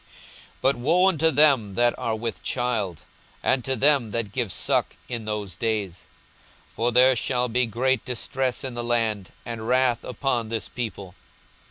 [0.01, 0.09] 42:021:023
[0.63, 3.03] But woe unto them that are with child,
[3.43, 6.07] and to them that give suck, in those days!
[6.73, 11.13] for there shall be great distress in the land, and wrath upon this people.